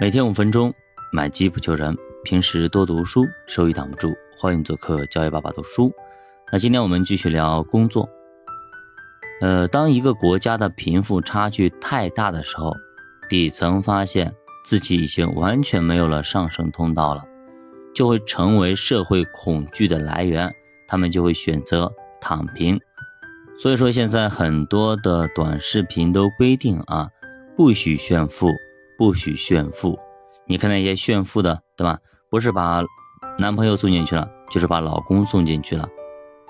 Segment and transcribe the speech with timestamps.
[0.00, 0.72] 每天五分钟，
[1.12, 1.96] 买基不求人。
[2.24, 4.10] 平时多读书，收益挡不住。
[4.34, 5.92] 欢迎做客教育爸爸读书。
[6.50, 8.08] 那今天我们继续聊工作。
[9.42, 12.72] 呃，当一个国家的贫富差距太大的时候，
[13.28, 14.32] 底层发现
[14.64, 17.22] 自己已经完全没有了上升通道了，
[17.94, 20.50] 就会成为社会恐惧的来源。
[20.88, 22.80] 他们就会选择躺平。
[23.58, 27.10] 所以说，现在很多的短视频都规定啊，
[27.56, 28.48] 不许炫富，
[29.02, 29.98] 不许炫富。
[30.46, 31.98] 你看那些炫富的，对吧？
[32.30, 32.84] 不是把
[33.36, 35.88] 男朋友送进去了，就是把老公送进去了，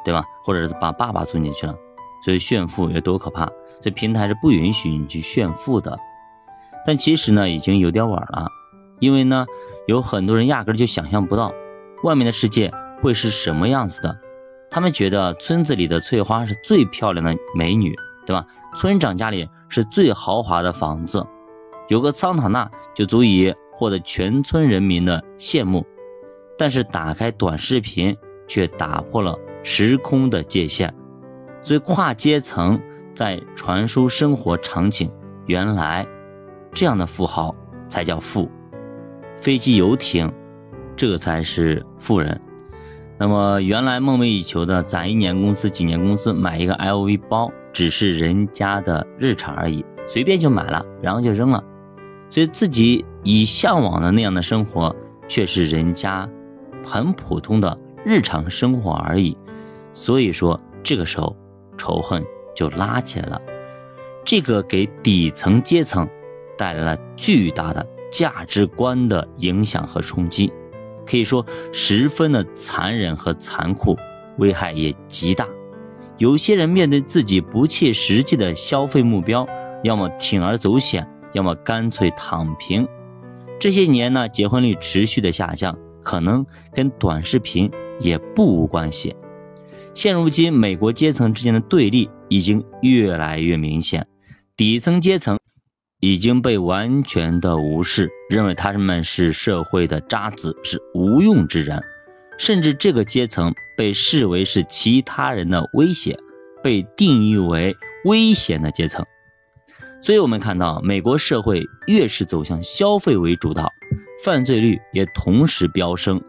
[0.04, 0.22] 对吧？
[0.44, 1.74] 或者是把爸爸送进去了。
[2.22, 3.50] 所以炫富有多可怕？
[3.80, 5.98] 这平台是不允许你去炫富的。
[6.86, 8.46] 但其实呢，已经有点晚了，
[9.00, 9.46] 因为呢，
[9.86, 11.54] 有很多人压根就想象不到
[12.04, 14.14] 外面的世界会是什么样子的。
[14.70, 17.96] 他们觉得村子里的翠花是最漂亮的美女，
[18.26, 18.44] 对吧？
[18.76, 21.26] 村长家里是最豪华的房子，
[21.88, 23.54] 有个桑塔纳就足以。
[23.74, 25.84] 获得全村人民的羡慕，
[26.56, 28.16] 但是打开短视频
[28.46, 30.94] 却打破了时空的界限，
[31.60, 32.80] 所以跨阶层
[33.12, 35.10] 在传输生活场景。
[35.46, 36.06] 原来
[36.70, 37.52] 这样的富豪
[37.88, 38.48] 才叫富，
[39.40, 40.30] 飞机游艇，
[40.94, 42.40] 这才是富人。
[43.18, 51.64] 那么原来梦寐以求的攒一年工资、几年工资买一个 LV 包，只是人家的日常而已，随便就买了，然后就扔了。
[52.32, 54.96] 所以自己以向往的那样的生活，
[55.28, 56.26] 却是人家
[56.82, 59.36] 很普通的日常生活而已。
[59.92, 61.36] 所以说，这个时候
[61.76, 62.24] 仇恨
[62.56, 63.38] 就拉起来了。
[64.24, 66.08] 这个给底层阶层
[66.56, 70.50] 带来了巨大的价值观的影响和冲击，
[71.06, 73.94] 可以说十分的残忍和残酷，
[74.38, 75.46] 危害也极大。
[76.16, 79.46] 有些人面对自己不切实际的消费目标，
[79.82, 81.06] 要么铤而走险。
[81.32, 82.86] 要么干脆躺平。
[83.58, 89.14] 这些年呢，结婚率持续的下降，可能跟短视频也不无关系。
[89.94, 94.06] 现如今，美国阶层之间的对立已经越来越明显，
[94.56, 95.38] 底层阶层
[96.00, 101.80] 已经被完全的无视，认为他们是社会的渣子，是无用之人，
[102.38, 106.18] 甚至这个阶层被视为是其他人的威胁，
[106.62, 107.76] 被定义为
[108.06, 109.04] 危险的阶层。
[110.02, 113.70] 所以，我们看到美国社会越是走向消费为主导，
[114.24, 116.20] 犯罪率也同时飙升，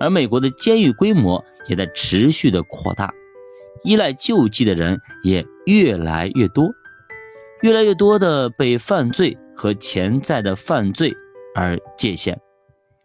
[0.00, 3.14] 而美国的监狱规模也在持续的扩大，
[3.84, 6.68] 依赖救济的人也越来越多，
[7.62, 11.14] 越来越多的被犯罪和潜在的犯罪
[11.54, 12.36] 而界限。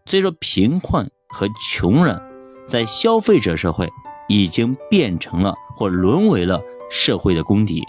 [0.07, 2.19] 所以说，贫困和穷人
[2.65, 3.87] 在消费者社会
[4.27, 6.59] 已经变成了或沦为了
[6.89, 7.83] 社会的公敌。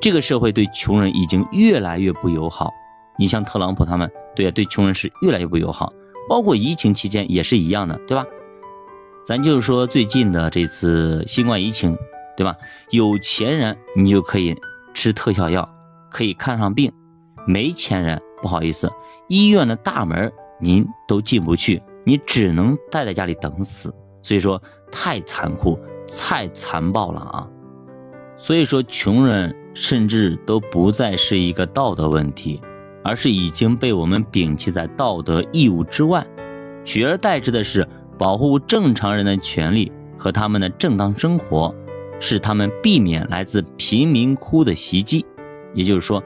[0.00, 2.72] 这个社会对穷人已经越来越不友好，
[3.18, 5.92] 你像特朗普他们，对啊，对穷人是越来越不友好，
[6.26, 8.24] 包括疫情期间也是一样的，对吧？
[9.26, 11.94] 咱就是说最近的这次新冠疫情，
[12.34, 12.56] 对吧？
[12.88, 14.56] 有钱人你就可以
[14.94, 15.68] 吃特效药，
[16.10, 16.90] 可以看上病；
[17.46, 18.90] 没钱人不好意思，
[19.28, 23.94] 医院的大门您都进不去，你只能待在家里等死。
[24.22, 24.60] 所以说
[24.90, 25.78] 太残酷、
[26.18, 27.46] 太残暴了啊！
[28.38, 29.54] 所以说穷人。
[29.74, 32.60] 甚至都不再是一个道德问题，
[33.04, 36.26] 而是已经被我们摒弃在道德义务之外，
[36.84, 37.86] 取而代之的是
[38.18, 41.74] 保护正常人的权利和他们的正当生活，
[42.18, 45.24] 使他们避免来自贫民窟的袭击。
[45.72, 46.22] 也就是说，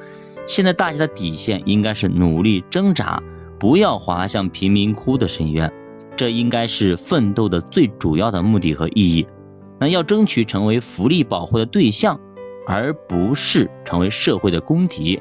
[0.47, 3.22] 现在大家的底线应该是努力挣扎，
[3.61, 5.71] 不要滑向贫民窟的深渊，
[6.16, 9.26] 这应该是奋斗的最主要的目的和意义。
[9.78, 12.19] 那要争取成为福利保护的对象。
[12.66, 15.20] 而不是成为社会的公敌。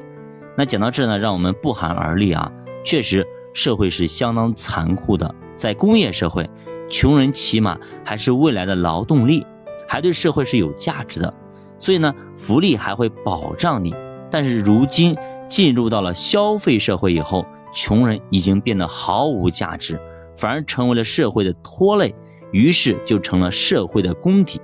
[0.56, 2.50] 那讲到这呢，让我们不寒而栗啊！
[2.84, 5.34] 确实，社会是相当残酷的。
[5.56, 6.48] 在工业社会，
[6.90, 9.46] 穷人起码还是未来的劳动力，
[9.88, 11.32] 还对社会是有价值的，
[11.78, 13.94] 所以呢，福利还会保障你。
[14.30, 15.16] 但是如今
[15.48, 20.00] 进入到了消费社会以后，穷人已经变得毫无价值，
[20.36, 22.14] 反而成为了社会的拖累，
[22.52, 24.60] 于是就成了社会的公敌。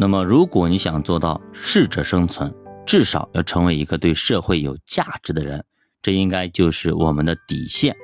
[0.00, 2.54] 那么，如果你想做到适者生存，
[2.86, 5.64] 至少要成为一个对社会有价值的人，
[6.00, 7.94] 这应该就是我们的底线。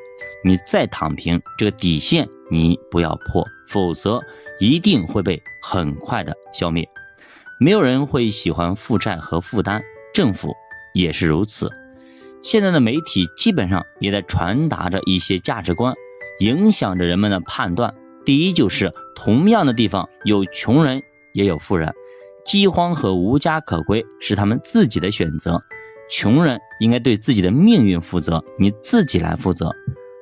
[0.44, 4.20] 你再躺平，这个底线你不要破，否则
[4.58, 6.86] 一定会被很快的消灭。
[7.60, 9.80] 没有人会喜欢负债和负担，
[10.12, 10.52] 政府
[10.94, 11.70] 也是如此。
[12.42, 15.94] 现在的媒体基本上也在传达着一些价值观，
[16.40, 17.94] 影响着人们的判断。
[18.24, 21.00] 第一，就是同样的地方有穷人。
[21.34, 21.92] 也有富人，
[22.44, 25.60] 饥荒和无家可归是他们自己的选择。
[26.08, 29.70] 穷人应该对自己的命运负责，你自己来负责。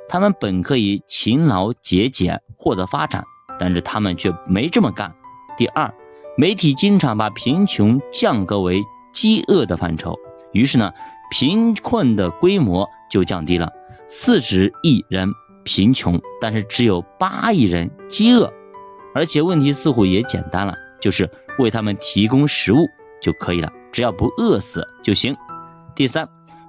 [0.08, 3.24] 他们本可以勤劳节俭获得发展，
[3.58, 5.12] 但是他们却没这么干。
[5.56, 5.92] 第二，
[6.36, 8.82] 媒体经常把贫穷降格为
[9.12, 10.16] 饥饿的范畴，
[10.52, 10.92] 于是呢，
[11.30, 13.70] 贫困的规模就降低了。
[14.06, 15.28] 四十亿人
[15.64, 18.52] 贫穷，但是只有八亿人饥饿，
[19.14, 21.28] 而且问题似乎也简单了，就是
[21.58, 22.86] 为他们提供食物
[23.20, 25.36] 就可以了，只要不饿死就行。
[25.94, 26.26] 第三，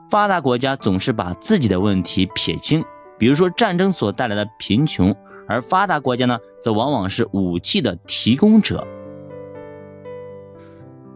[0.09, 2.83] 发达国家总是把自己的问题撇清，
[3.17, 5.15] 比如说战争所带来的贫穷，
[5.47, 8.85] 而发达国家呢，则往往是武器的提供者。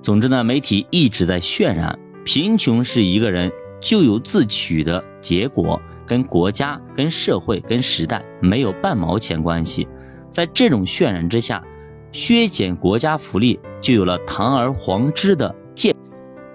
[0.02, 9.88] 总之呢，媒体一直在渲染贫穷是一个人咎由自取的结果，跟国家、跟社会、跟时代没有半毛钱关系。
[10.30, 11.62] 在这种渲染之下，
[12.12, 15.95] 削减国家福利就有了堂而皇之的借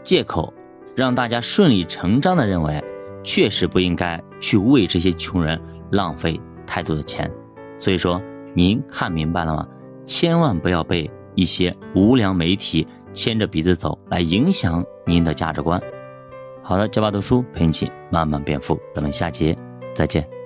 [0.02, 0.52] 借口，
[0.96, 2.82] 让大家顺理成章的认为，
[3.22, 5.60] 确实不应该去为这些穷人
[5.90, 7.30] 浪费太多的钱。
[7.78, 8.20] 所以说，
[8.54, 9.68] 您看明白了吗？
[10.04, 12.86] 千万不要被一些无良媒体。
[13.14, 15.78] 牵着鼻子走，来影响您的价值观。
[16.62, 19.54] 好的，教爸读书陪你一起慢慢变富，咱们下节
[19.94, 20.41] 再见。